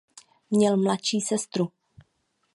[0.49, 1.71] Měl mladší sestru.